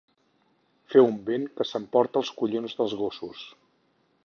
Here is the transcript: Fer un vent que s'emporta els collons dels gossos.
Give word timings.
Fer 0.93 1.03
un 1.09 1.19
vent 1.27 1.45
que 1.59 1.67
s'emporta 1.73 2.21
els 2.23 2.33
collons 2.41 2.77
dels 2.81 2.99
gossos. 3.05 3.45